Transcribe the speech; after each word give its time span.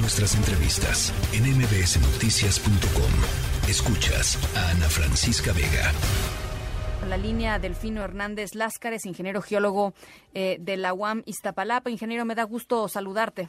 Nuestras 0.00 0.36
entrevistas 0.36 1.10
en 1.34 1.42
mbsnoticias.com. 1.42 3.12
Escuchas 3.68 4.38
a 4.56 4.70
Ana 4.70 4.86
Francisca 4.86 5.52
Vega. 5.52 5.90
La 7.08 7.16
línea 7.16 7.58
Delfino 7.58 8.04
Hernández 8.04 8.54
Láscares, 8.54 9.06
ingeniero 9.06 9.42
geólogo 9.42 9.94
eh, 10.34 10.58
de 10.60 10.76
la 10.76 10.94
UAM 10.94 11.24
Iztapalapa. 11.26 11.90
Ingeniero, 11.90 12.24
me 12.24 12.36
da 12.36 12.44
gusto 12.44 12.86
saludarte. 12.86 13.48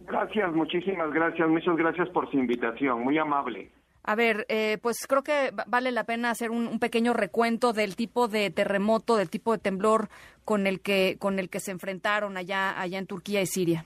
Gracias, 0.00 0.50
muchísimas 0.54 1.12
gracias. 1.12 1.46
Muchas 1.46 1.76
gracias 1.76 2.08
por 2.08 2.30
su 2.30 2.38
invitación. 2.38 3.02
Muy 3.02 3.18
amable. 3.18 3.70
A 4.02 4.14
ver, 4.14 4.46
eh, 4.48 4.78
pues 4.80 5.06
creo 5.06 5.22
que 5.22 5.52
vale 5.66 5.92
la 5.92 6.04
pena 6.04 6.30
hacer 6.30 6.50
un, 6.50 6.78
pequeño 6.78 7.12
recuento 7.12 7.74
del 7.74 7.94
tipo 7.94 8.26
de 8.26 8.48
terremoto, 8.48 9.16
del 9.16 9.28
tipo 9.28 9.52
de 9.52 9.58
temblor 9.58 10.08
con 10.46 10.66
el 10.66 10.80
que 10.80 11.16
con 11.18 11.38
el 11.38 11.50
que 11.50 11.60
se 11.60 11.72
enfrentaron 11.72 12.38
allá 12.38 12.80
allá 12.80 12.98
en 12.98 13.06
Turquía 13.06 13.42
y 13.42 13.46
Siria. 13.46 13.84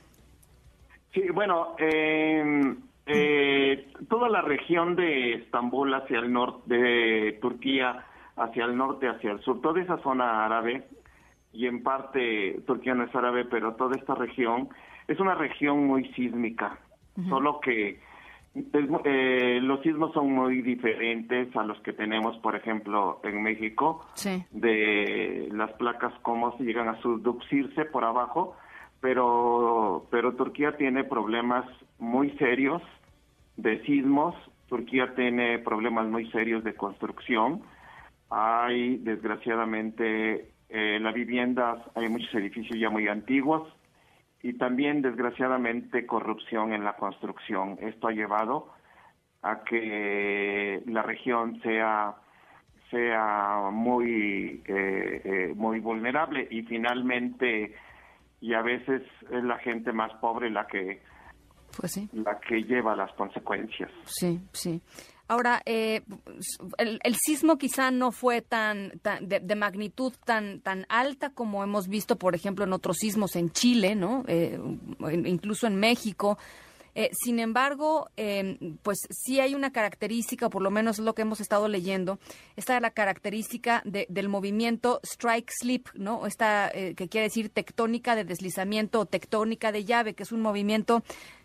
Sí, 1.15 1.23
bueno, 1.33 1.77
em, 1.79 2.77
eh, 3.07 3.87
toda 4.09 4.29
la 4.29 4.43
región 4.43 4.97
de 4.97 5.35
Estambul 5.35 5.95
hacia 5.95 6.19
el 6.19 6.33
norte, 6.33 6.75
de 6.77 7.39
Turquía 7.41 8.05
hacia 8.37 8.65
el 8.65 8.77
norte, 8.77 9.09
hacia 9.09 9.31
el 9.31 9.41
sur, 9.41 9.61
toda 9.61 9.81
esa 9.81 9.99
zona 9.99 10.45
árabe, 10.45 10.89
y 11.53 11.67
en 11.67 11.85
parte 11.85 12.61
Turquía 12.67 12.95
no 12.95 13.05
es 13.05 13.15
árabe, 13.15 13.45
pero 13.45 13.77
toda 13.77 13.97
esta 13.97 14.17
región 14.17 14.69
es 15.07 15.21
una 15.21 15.37
región 15.37 15.87
muy 15.87 16.13
sísmica, 16.15 16.81
solo 17.29 17.61
que 17.61 18.01
eh, 18.57 19.61
los 19.63 19.83
sismos 19.83 20.13
son 20.15 20.33
muy 20.33 20.63
diferentes 20.63 21.55
a 21.55 21.63
los 21.63 21.79
que 21.83 21.93
tenemos, 21.93 22.37
por 22.39 22.57
ejemplo, 22.57 23.21
en 23.23 23.41
México, 23.41 24.05
de 24.51 25.49
las 25.53 25.71
placas 25.75 26.13
cómo 26.23 26.57
se 26.59 26.65
llegan 26.65 26.89
a 26.89 27.01
subducirse 27.01 27.85
por 27.85 28.05
abajo 28.05 28.57
pero, 29.05 30.07
pero 30.11 30.33
Turquía 30.33 30.79
tiene 30.79 31.05
problemas 31.05 31.67
muy 31.99 32.31
serios 32.39 32.81
de 33.59 33.83
sismos, 33.83 34.35
Turquía 34.67 35.15
tiene 35.15 35.59
problemas 35.59 36.07
muy 36.07 36.31
serios 36.31 36.65
de 36.65 36.75
construcción, 36.75 37.61
hay 38.31 38.97
desgraciadamente 38.97 40.49
eh, 40.71 40.99
las 41.03 41.13
viviendas, 41.13 41.81
hay 41.95 42.09
muchos 42.09 42.35
edificios 42.35 42.79
ya 42.81 42.89
muy 42.89 43.07
antiguos 43.07 43.69
y 44.43 44.55
también 44.55 45.03
desgraciadamente 45.03 46.07
corrupción 46.07 46.73
en 46.73 46.83
la 46.83 46.97
construcción. 46.97 47.77
Esto 47.83 48.09
ha 48.09 48.13
llevado 48.13 48.73
a 49.43 49.65
que 49.65 50.83
la 50.87 51.03
región 51.03 51.61
sea 51.61 52.15
sea 52.91 53.69
muy 53.71 54.63
eh, 54.67 55.21
eh, 55.25 55.53
muy 55.55 55.81
vulnerable 55.81 56.49
y 56.51 56.63
finalmente 56.63 57.75
y 58.41 58.55
a 58.55 58.63
veces 58.63 59.03
es 59.31 59.45
la 59.45 59.59
gente 59.59 59.93
más 59.93 60.13
pobre 60.21 60.51
la 60.51 60.67
que 60.67 61.03
pues 61.77 62.01
la 62.13 62.39
que 62.41 62.63
lleva 62.63 62.95
las 62.95 63.13
consecuencias. 63.15 63.91
Sí, 64.07 64.41
sí. 64.53 64.81
Ahora, 65.27 65.63
eh, 65.65 66.03
el, 66.77 67.15
sismo 67.17 67.57
quizá 67.57 67.91
no 67.91 68.13
fue 68.13 68.43
tan, 68.43 68.93
de, 69.23 69.57
magnitud 69.57 70.13
tan 70.25 70.61
tan 70.61 70.85
alta 70.91 71.31
como 71.31 71.65
hemos 71.65 71.89
visto, 71.89 72.17
por 72.17 72.35
ejemplo, 72.35 72.65
en 72.65 72.75
otros 72.75 72.99
sismos 72.99 73.35
en 73.35 73.51
Chile, 73.51 73.95
¿no? 73.95 74.25
Eh, 74.29 74.59
incluso 75.25 75.67
en 75.67 75.77
México. 75.77 76.39
Eh, 76.95 77.11
sin 77.13 77.41
embargo, 77.41 78.09
em, 78.17 78.77
pues 78.83 78.99
sí 79.11 79.41
hay 79.41 79.55
una 79.55 79.73
característica, 79.73 80.49
por 80.49 80.63
lo 80.63 80.71
menos 80.71 80.99
es 80.99 81.05
lo 81.05 81.15
que 81.15 81.23
hemos 81.23 81.41
estado 81.41 81.67
leyendo, 81.69 82.19
esta 82.57 82.77
es 82.77 82.83
la 82.83 82.91
característica 82.91 83.83
del 83.85 84.29
movimiento 84.29 85.01
strike 85.03 85.51
slip, 85.51 85.89
¿no? 85.95 86.27
Esta 86.27 86.71
eh, 86.73 86.95
que 86.95 87.09
quiere 87.09 87.27
decir 87.27 87.51
tectónica 87.51 88.15
de 88.15 88.25
deslizamiento 88.25 89.01
o 89.01 89.07
tectónica 89.07 89.73
de 89.73 89.85
llave, 89.85 90.15
que 90.15 90.23
es 90.23 90.33
un 90.33 90.41
movimiento 90.41 91.03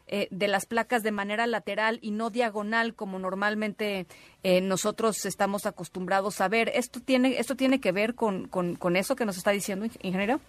eh, 0.08 0.28
de 0.32 0.48
las 0.48 0.66
placas 0.66 1.02
de 1.04 1.12
manera 1.12 1.48
lateral 1.48 2.00
y 2.02 2.12
no 2.12 2.30
diagonal 2.30 2.94
como 2.94 3.20
normalmente 3.20 4.08
nosotros 4.44 5.26
estamos 5.26 5.66
acostumbrados 5.66 6.42
a 6.42 6.48
ver. 6.48 6.72
¿Esto 6.74 7.00
tiene, 7.02 7.40
esto 7.40 7.56
tiene 7.56 7.82
que 7.82 7.92
ver 7.92 8.16
con, 8.16 8.48
con, 8.48 8.76
con 8.76 8.96
eso 8.96 9.16
que 9.16 9.26
nos 9.26 9.38
está 9.38 9.52
diciendo, 9.52 9.86
ingeniero? 10.02 10.40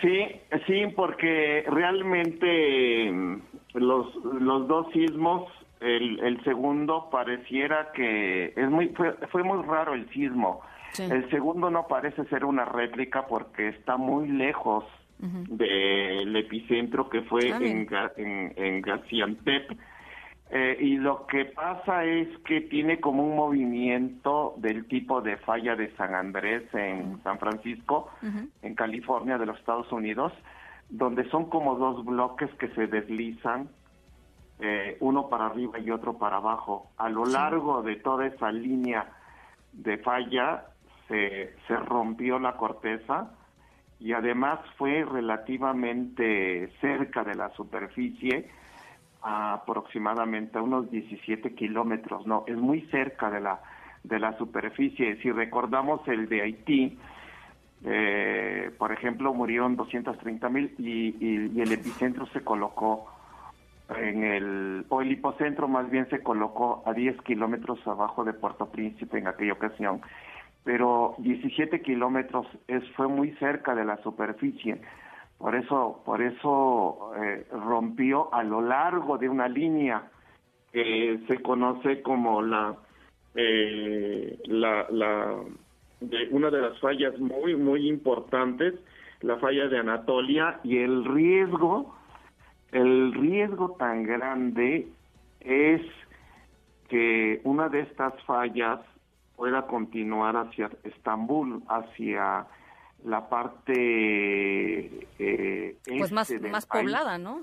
Sí, 0.00 0.26
sí, 0.66 0.86
porque 0.94 1.64
realmente 1.68 3.10
mm, 3.10 3.40
los, 3.74 4.14
los 4.40 4.68
dos 4.68 4.92
sismos, 4.92 5.50
el, 5.80 6.18
el 6.20 6.42
segundo 6.44 7.08
pareciera 7.10 7.92
que 7.92 8.52
es 8.56 8.70
muy 8.70 8.88
fue, 8.88 9.12
fue 9.30 9.42
muy 9.42 9.62
raro 9.64 9.94
el 9.94 10.08
sismo. 10.10 10.60
El 10.98 11.28
segundo 11.30 11.70
no 11.70 11.86
parece 11.86 12.24
ser 12.24 12.44
una 12.44 12.64
réplica 12.64 13.26
porque 13.26 13.68
está 13.68 13.96
muy 13.96 14.26
lejos 14.26 14.84
del 15.18 16.34
epicentro 16.36 17.08
que 17.10 17.22
fue 17.22 17.52
ah, 17.52 17.58
en, 17.60 17.86
en, 18.16 18.52
en 18.56 18.80
Gaziantep 18.80 19.70
eh, 20.50 20.78
y 20.80 20.96
lo 20.96 21.26
que 21.26 21.44
pasa 21.44 22.04
es 22.04 22.26
que 22.38 22.62
tiene 22.62 23.00
como 23.00 23.22
un 23.22 23.36
movimiento 23.36 24.54
del 24.56 24.86
tipo 24.86 25.20
de 25.20 25.36
falla 25.36 25.76
de 25.76 25.94
San 25.96 26.14
Andrés 26.14 26.62
en 26.72 27.22
San 27.22 27.38
Francisco, 27.38 28.10
en 28.62 28.74
California 28.74 29.36
de 29.36 29.44
los 29.44 29.58
Estados 29.58 29.92
Unidos, 29.92 30.32
donde 30.88 31.28
son 31.28 31.50
como 31.50 31.74
dos 31.74 32.02
bloques 32.02 32.50
que 32.54 32.68
se 32.68 32.86
deslizan, 32.86 33.68
eh, 34.60 34.96
uno 35.00 35.28
para 35.28 35.46
arriba 35.46 35.78
y 35.78 35.90
otro 35.90 36.16
para 36.16 36.38
abajo. 36.38 36.90
A 36.96 37.10
lo 37.10 37.26
largo 37.26 37.82
de 37.82 37.96
toda 37.96 38.26
esa 38.26 38.50
línea 38.50 39.06
de 39.72 39.98
falla 39.98 40.64
se, 41.08 41.54
se 41.66 41.76
rompió 41.76 42.38
la 42.38 42.56
corteza 42.56 43.32
y 44.00 44.14
además 44.14 44.60
fue 44.78 45.04
relativamente 45.04 46.72
cerca 46.80 47.22
de 47.22 47.34
la 47.34 47.50
superficie 47.50 48.48
aproximadamente 49.22 50.60
unos 50.60 50.90
17 50.90 51.54
kilómetros, 51.54 52.26
no, 52.26 52.44
es 52.46 52.56
muy 52.56 52.82
cerca 52.82 53.30
de 53.30 53.40
la, 53.40 53.60
de 54.04 54.18
la 54.18 54.36
superficie. 54.38 55.16
Si 55.22 55.30
recordamos 55.30 56.06
el 56.08 56.28
de 56.28 56.42
Haití, 56.42 56.98
eh, 57.84 58.70
por 58.78 58.92
ejemplo, 58.92 59.32
murieron 59.34 59.76
230 59.76 60.48
mil 60.48 60.74
y, 60.78 61.16
y, 61.20 61.60
el 61.60 61.72
epicentro 61.72 62.26
se 62.26 62.42
colocó 62.42 63.08
en 63.96 64.24
el, 64.24 64.86
o 64.88 65.00
el 65.00 65.12
hipocentro 65.12 65.68
más 65.68 65.88
bien 65.90 66.08
se 66.10 66.22
colocó 66.22 66.82
a 66.86 66.92
10 66.92 67.22
kilómetros 67.22 67.78
abajo 67.86 68.24
de 68.24 68.34
Puerto 68.34 68.66
Príncipe 68.66 69.18
en 69.18 69.28
aquella 69.28 69.54
ocasión, 69.54 70.02
pero 70.64 71.14
17 71.18 71.80
kilómetros 71.80 72.46
es, 72.66 72.82
fue 72.96 73.08
muy 73.08 73.30
cerca 73.36 73.74
de 73.74 73.84
la 73.84 73.96
superficie. 74.02 74.80
Por 75.38 75.54
eso, 75.54 76.02
por 76.04 76.20
eso 76.20 77.12
eh, 77.16 77.46
rompió 77.52 78.32
a 78.34 78.42
lo 78.42 78.60
largo 78.60 79.18
de 79.18 79.28
una 79.28 79.48
línea 79.48 80.10
que 80.72 81.20
se 81.28 81.40
conoce 81.42 82.02
como 82.02 82.42
la, 82.42 82.76
eh, 83.34 84.36
la, 84.46 84.86
la 84.90 85.36
de 86.00 86.28
una 86.30 86.50
de 86.50 86.60
las 86.60 86.78
fallas 86.80 87.18
muy 87.18 87.56
muy 87.56 87.88
importantes, 87.88 88.74
la 89.20 89.36
falla 89.38 89.68
de 89.68 89.78
Anatolia 89.78 90.60
y 90.64 90.78
el 90.78 91.04
riesgo, 91.04 91.94
el 92.72 93.12
riesgo 93.14 93.76
tan 93.78 94.04
grande 94.04 94.88
es 95.40 95.82
que 96.88 97.40
una 97.44 97.68
de 97.68 97.80
estas 97.80 98.20
fallas 98.24 98.80
pueda 99.36 99.66
continuar 99.66 100.36
hacia 100.36 100.70
Estambul, 100.82 101.62
hacia 101.68 102.46
la 103.04 103.28
parte 103.28 105.06
eh, 105.18 105.76
pues 105.86 106.12
más, 106.12 106.30
este 106.30 106.48
más 106.48 106.66
poblada, 106.66 107.18
¿no? 107.18 107.42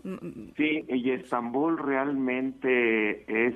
Sí, 0.58 0.86
y 0.88 1.12
Estambul 1.12 1.78
realmente 1.78 3.48
es 3.48 3.56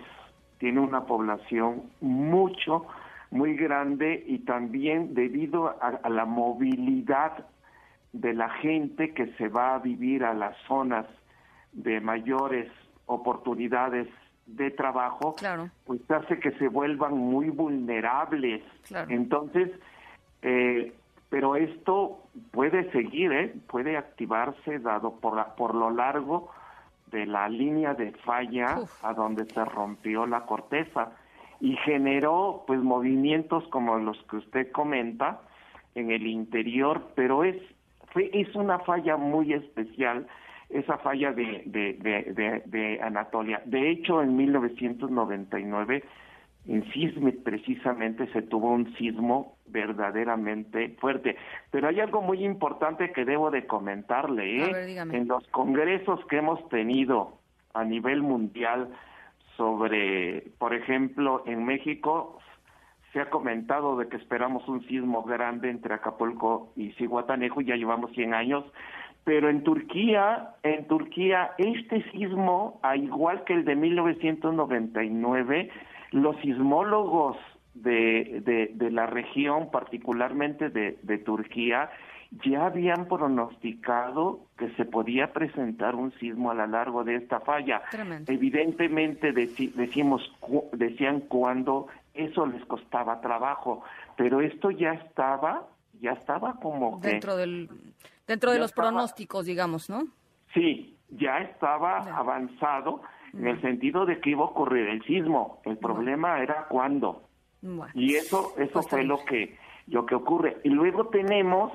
tiene 0.60 0.82
una 0.82 1.06
población 1.06 1.84
mucho 2.02 2.86
muy 3.32 3.56
grande 3.56 4.24
y 4.28 4.40
también 4.40 5.14
debido 5.14 5.76
a, 5.82 6.10
la 6.10 6.26
movilidad 6.26 7.46
de 8.12 8.34
la 8.34 8.50
gente 8.50 9.14
que 9.14 9.34
se 9.38 9.48
va 9.48 9.76
a 9.76 9.80
vivir 9.80 10.24
a 10.24 10.34
las 10.34 10.56
zonas 10.68 11.06
de 11.72 12.02
mayores 12.02 12.72
oportunidades 13.06 14.08
de 14.48 14.72
trabajo, 14.72 15.36
claro. 15.36 15.70
pues 15.86 16.02
hace 16.10 16.40
que 16.40 16.52
se 16.54 16.68
vuelvan 16.68 17.16
muy 17.16 17.50
vulnerables. 17.50 18.64
Entonces, 19.10 19.70
eh, 20.42 20.94
pero 21.30 21.56
esto 21.56 22.24
puede 22.52 22.92
seguir, 22.92 23.32
¿eh? 23.32 23.54
puede 23.68 23.98
activarse 23.98 24.80
dado 24.80 25.20
por, 25.20 25.36
la, 25.36 25.56
por 25.56 25.76
lo 25.76 25.92
largo 25.92 26.52
de 27.08 27.26
la 27.26 27.50
línea 27.50 27.94
de 27.94 28.12
falla 28.12 28.80
a 29.02 29.14
donde 29.14 29.46
se 29.46 29.64
rompió 29.66 30.26
la 30.26 30.46
corteza 30.46 31.12
y 31.60 31.76
generó 31.78 32.64
pues 32.68 32.80
movimientos 32.80 33.68
como 33.68 33.98
los 33.98 34.18
que 34.24 34.38
usted 34.38 34.72
comenta 34.72 35.42
en 35.96 36.12
el 36.12 36.26
interior, 36.28 37.12
pero 37.16 37.44
es 37.44 37.58
fue 38.12 38.30
es 38.34 38.56
una 38.56 38.80
falla 38.80 39.18
muy 39.18 39.54
especial 39.54 40.28
esa 40.70 40.98
falla 41.00 41.32
de, 41.32 41.64
de, 41.66 41.94
de, 41.94 42.64
de 42.66 43.02
Anatolia. 43.02 43.62
De 43.66 43.90
hecho, 43.90 44.22
en 44.22 44.36
1999 44.36 46.04
en 46.68 46.92
Sismic 46.92 47.42
precisamente 47.44 48.28
se 48.32 48.42
tuvo 48.42 48.72
un 48.72 48.94
sismo 48.96 49.56
verdaderamente 49.68 50.96
fuerte. 51.00 51.36
Pero 51.72 51.88
hay 51.88 52.00
algo 52.00 52.22
muy 52.22 52.44
importante 52.44 53.12
que 53.12 53.26
debo 53.26 53.50
de 53.52 53.66
comentarle. 53.66 54.64
¿eh? 54.64 55.00
En 55.00 55.28
los 55.28 55.48
congresos 55.48 56.24
que 56.26 56.38
hemos 56.38 56.68
tenido 56.70 57.40
a 57.74 57.84
nivel 57.84 58.22
mundial 58.22 58.90
sobre, 59.58 60.44
por 60.58 60.74
ejemplo, 60.74 61.44
en 61.46 61.66
México 61.66 62.40
se 63.12 63.20
ha 63.20 63.30
comentado 63.30 63.98
de 63.98 64.08
que 64.08 64.18
esperamos 64.18 64.68
un 64.68 64.86
sismo 64.88 65.24
grande 65.24 65.70
entre 65.70 65.94
Acapulco 65.96 66.72
y 66.76 66.92
Cihuatanejo, 66.92 67.62
ya 67.62 67.76
llevamos 67.76 68.12
100 68.12 68.34
años, 68.34 68.64
pero 69.24 69.50
en 69.50 69.64
Turquía, 69.64 70.52
en 70.64 70.88
Turquía 70.88 71.52
este 71.58 72.04
sismo, 72.12 72.80
a 72.84 72.96
igual 72.96 73.44
que 73.44 73.54
el 73.54 73.66
de 73.66 73.76
1999, 73.76 75.70
los 76.12 76.36
sismólogos 76.42 77.38
de, 77.74 78.72
de, 78.76 78.92
la 78.92 79.06
región, 79.06 79.72
particularmente 79.72 80.70
de, 80.70 80.98
de 81.04 81.18
Turquía, 81.20 81.90
ya 82.46 82.68
habían 82.68 83.08
pronosticado 83.08 84.42
que 84.58 84.70
se 84.76 84.86
podía 84.86 85.34
presentar 85.34 85.96
un 85.96 86.12
sismo 86.20 86.52
a 86.52 86.54
lo 86.54 86.68
largo 86.68 87.04
de 87.04 87.16
esta 87.16 87.40
falla. 87.40 87.82
Evidentemente 88.28 89.32
decimos 89.32 90.32
decían 90.74 91.22
cuando 91.22 91.88
eso 92.14 92.46
les 92.46 92.64
costaba 92.66 93.22
trabajo, 93.22 93.84
pero 94.16 94.42
esto 94.42 94.70
ya 94.70 94.92
estaba, 94.94 95.68
ya 96.02 96.12
estaba 96.12 96.56
como 96.56 97.00
dentro 97.00 97.36
del 97.36 97.70
dentro 98.28 98.52
de 98.52 98.60
los 98.60 98.74
pronósticos, 98.74 99.46
digamos, 99.46 99.90
¿no? 99.90 100.08
Sí, 100.54 100.96
ya 101.10 101.40
estaba 101.40 101.98
avanzado 102.16 103.02
en 103.34 103.48
el 103.48 103.62
sentido 103.62 104.06
de 104.06 104.20
que 104.20 104.32
iba 104.32 104.42
a 104.42 104.48
ocurrir 104.48 104.88
el 104.88 105.04
sismo. 105.04 105.62
El 105.66 105.78
problema 105.78 106.42
era 106.42 106.66
cuándo. 106.70 107.24
y 107.94 108.16
eso 108.16 108.54
eso 108.58 108.74
pues 108.74 108.88
fue 108.90 109.04
lo 109.04 109.24
que 109.26 109.58
lo 109.88 110.06
que 110.06 110.16
ocurre. 110.16 110.58
Y 110.64 110.70
luego 110.70 111.08
tenemos 111.08 111.72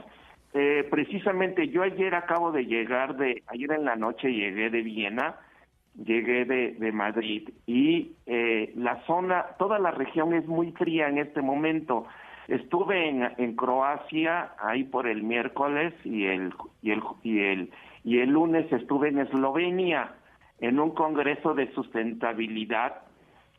eh, 0.55 0.87
precisamente 0.89 1.69
yo 1.69 1.83
ayer 1.83 2.15
acabo 2.15 2.53
de 2.53 2.65
llegar 2.65 3.17
de, 3.17 3.43
ayer 3.49 3.73
en 3.73 3.85
la 3.85 3.97
noche 3.97 4.33
llegué 4.33 4.71
de 4.71 4.83
Viena, 4.83 5.35
llegué 5.97 6.45
de, 6.45 6.77
de 6.79 6.93
Madrid 6.93 7.49
y 7.67 8.13
eh, 8.27 8.73
la 8.77 9.05
zona, 9.05 9.47
toda 9.59 9.81
la 9.81 9.91
región 9.91 10.33
es 10.33 10.47
muy 10.47 10.71
fría 10.73 11.09
en 11.09 11.19
este 11.19 11.43
momento. 11.43 12.07
Estuve 12.47 13.09
en, 13.09 13.29
en 13.37 13.57
Croacia 13.57 14.53
ahí 14.59 14.85
por 14.85 15.09
el 15.09 15.25
miércoles 15.25 15.93
y 16.05 16.27
el, 16.27 16.55
y 16.83 16.93
el, 16.93 17.03
y 17.25 17.41
el, 17.41 17.71
y 18.05 18.19
el 18.21 18.31
lunes 18.31 18.71
estuve 18.73 19.09
en 19.09 19.19
Eslovenia 19.19 20.13
en 20.61 20.81
un 20.81 20.91
congreso 20.91 21.55
de 21.55 21.73
sustentabilidad 21.75 23.03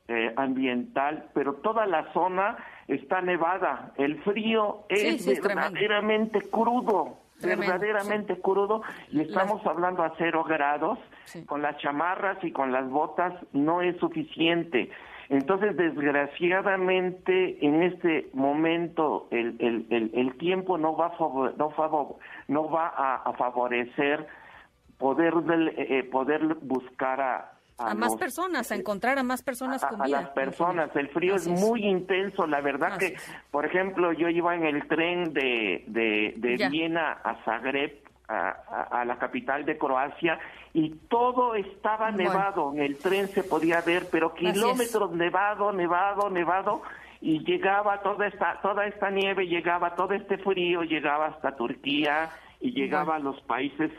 eh, 0.07 0.33
ambiental, 0.37 1.29
pero 1.33 1.55
toda 1.55 1.85
la 1.85 2.11
zona 2.13 2.57
está 2.87 3.21
nevada. 3.21 3.91
El 3.97 4.21
frío 4.23 4.83
es, 4.89 5.25
verdaderamente 5.41 6.41
crudo, 6.49 7.17
verdaderamente 7.41 8.39
crudo, 8.39 8.83
y 9.11 9.21
estamos 9.21 9.65
hablando 9.65 10.03
a 10.03 10.13
cero 10.17 10.43
grados. 10.43 10.99
Con 11.47 11.63
las 11.63 11.77
chamarras 11.79 12.37
y 12.43 12.51
con 12.51 12.71
las 12.71 12.87
botas 12.87 13.33
no 13.51 13.81
es 13.81 13.97
suficiente. 13.97 14.91
Entonces, 15.29 15.75
desgraciadamente, 15.75 17.65
en 17.65 17.81
este 17.81 18.29
momento 18.33 19.27
el, 19.31 19.55
el, 19.59 20.11
el, 20.13 20.37
tiempo 20.37 20.77
no 20.77 20.95
va, 20.95 21.07
a 21.07 21.17
no, 21.57 21.71
favor, 21.71 22.15
no 22.47 22.69
va 22.69 22.93
a, 22.95 23.33
favorecer 23.33 24.27
poder, 24.97 25.33
eh, 25.77 26.03
poder 26.03 26.55
buscar 26.61 27.21
a, 27.21 27.55
a, 27.77 27.93
más 27.93 28.15
personas, 28.15 28.71
a 28.71 28.75
encontrar 28.75 29.19
a 29.19 29.23
más 29.23 29.43
personas 29.43 29.83
con 29.85 30.01
vida. 30.01 30.19
A 30.19 30.21
las 30.21 30.29
personas, 30.31 30.95
el 30.95 31.09
frío 31.09 31.35
es, 31.35 31.47
muy 31.47 31.85
intenso, 31.85 32.47
la 32.47 32.61
verdad 32.61 32.97
que, 32.97 33.17
por 33.51 33.65
ejemplo, 33.65 34.13
yo 34.13 34.29
iba 34.29 34.55
en 34.55 34.65
el 34.65 34.87
tren 34.87 35.33
de, 35.33 35.83
de, 35.87 36.67
Viena 36.69 37.11
a 37.11 37.35
Zagreb, 37.43 37.99
a, 38.27 39.03
la 39.05 39.17
capital 39.17 39.65
de 39.65 39.77
Croacia, 39.77 40.39
y 40.73 40.89
todo 41.09 41.55
estaba 41.55 42.11
nevado, 42.11 42.73
en 42.73 42.79
el 42.79 42.97
tren 42.97 43.27
se 43.27 43.43
podía 43.43 43.81
ver, 43.81 44.07
pero 44.11 44.33
kilómetros 44.33 45.11
nevado, 45.11 45.71
nevado, 45.73 46.29
nevado, 46.29 46.81
y 47.21 47.43
llegaba 47.43 48.01
toda 48.01 48.27
esta, 48.27 48.59
toda 48.61 48.85
esta 48.85 49.09
nieve, 49.09 49.47
llegaba 49.47 49.95
todo 49.95 50.13
este 50.13 50.37
frío, 50.37 50.83
llegaba 50.83 51.27
hasta 51.27 51.55
Turquía 51.55 52.29
y 52.59 52.71
llegaba 52.71 53.15
a 53.15 53.19
los 53.19 53.39
países 53.41 53.91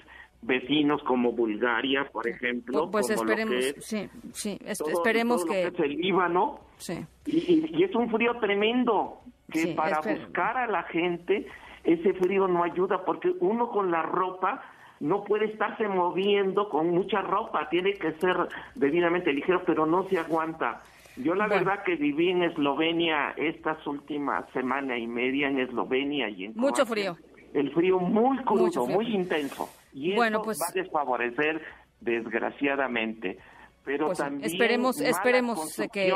vecinos 0.42 1.02
como 1.02 1.32
Bulgaria, 1.32 2.08
por 2.12 2.28
ejemplo. 2.28 2.90
Pues 2.90 3.10
esperemos, 3.10 3.54
sí, 3.78 4.08
sí, 4.32 4.58
esperemos 4.64 5.44
que... 5.44 5.64
es 5.64 5.78
el 5.78 5.96
Líbano. 5.96 6.60
Sí. 6.78 7.04
Y, 7.26 7.82
es 7.82 7.94
un 7.94 8.10
frío 8.10 8.38
tremendo, 8.38 9.20
que 9.50 9.68
para 9.68 10.00
buscar 10.00 10.56
a 10.56 10.66
la 10.66 10.82
gente 10.84 11.46
ese 11.84 12.14
frío 12.14 12.48
no 12.48 12.64
ayuda, 12.64 13.04
porque 13.04 13.32
uno 13.40 13.70
con 13.70 13.90
la 13.90 14.02
ropa 14.02 14.62
no 15.00 15.24
puede 15.24 15.46
estarse 15.46 15.88
moviendo 15.88 16.68
con 16.68 16.90
mucha 16.90 17.20
ropa, 17.20 17.68
tiene 17.68 17.94
que 17.94 18.12
ser 18.14 18.36
debidamente 18.74 19.32
ligero, 19.32 19.62
pero 19.64 19.86
no 19.86 20.08
se 20.08 20.18
aguanta. 20.18 20.82
Yo 21.16 21.34
la 21.34 21.46
verdad 21.46 21.82
que 21.82 21.96
viví 21.96 22.30
en 22.30 22.42
Eslovenia 22.42 23.30
estas 23.36 23.86
últimas 23.86 24.44
semana 24.52 24.98
y 24.98 25.06
media 25.06 25.48
en 25.48 25.60
Eslovenia 25.60 26.28
y 26.28 26.44
en 26.44 26.52
mucho 26.56 26.84
frío. 26.84 27.16
El 27.54 27.72
frío 27.72 27.98
muy 27.98 28.36
crudo, 28.38 28.86
muy 28.86 29.14
intenso. 29.14 29.68
Y 29.96 30.14
bueno, 30.14 30.38
eso 30.38 30.44
pues, 30.44 30.58
va 30.58 30.66
a 30.68 30.82
desfavorecer, 30.82 31.62
desgraciadamente. 32.02 33.38
Pero 33.82 34.06
pues, 34.06 34.18
también 34.18 34.44
esperemos, 34.44 35.00
esperemos 35.00 35.74
que 35.90 36.12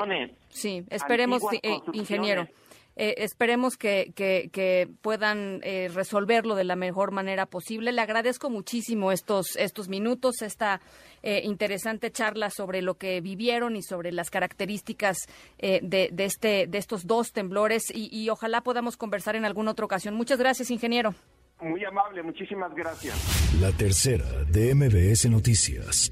sí, 0.50 0.84
esperemos, 0.90 1.42
eh, 1.62 1.78
ingeniero. 1.94 2.46
Eh, 2.96 3.14
esperemos 3.18 3.78
que, 3.78 4.12
que, 4.14 4.88
puedan 5.00 5.60
eh, 5.62 5.88
resolverlo 5.94 6.56
de 6.56 6.64
la 6.64 6.76
mejor 6.76 7.10
manera 7.10 7.46
posible. 7.46 7.92
Le 7.92 8.02
agradezco 8.02 8.50
muchísimo 8.50 9.12
estos, 9.12 9.56
estos 9.56 9.88
minutos, 9.88 10.42
esta 10.42 10.82
interesante 11.22 12.10
charla 12.10 12.50
sobre 12.50 12.82
lo 12.82 12.96
que 12.96 13.22
vivieron 13.22 13.76
y 13.76 13.82
sobre 13.82 14.12
las 14.12 14.28
características 14.28 15.16
de, 15.58 16.10
de, 16.12 16.24
este, 16.24 16.66
de 16.66 16.78
estos 16.78 17.06
dos 17.06 17.32
temblores 17.32 17.84
y, 17.94 18.10
y 18.10 18.28
ojalá 18.28 18.60
podamos 18.60 18.98
conversar 18.98 19.36
en 19.36 19.46
alguna 19.46 19.70
otra 19.70 19.86
ocasión. 19.86 20.14
Muchas 20.14 20.38
gracias, 20.38 20.70
ingeniero. 20.70 21.14
Muy 21.62 21.84
amable, 21.84 22.22
muchísimas 22.22 22.74
gracias. 22.74 23.14
La 23.60 23.70
tercera 23.72 24.44
de 24.44 24.74
MBS 24.74 25.28
Noticias. 25.28 26.10